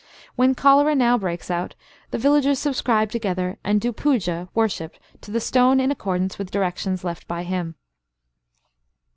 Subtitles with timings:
[0.35, 1.75] When cholera now breaks out,
[2.09, 7.03] the villagers subscribe together, and do puja (worship) to the stone in accordance with directions
[7.03, 7.75] left by him."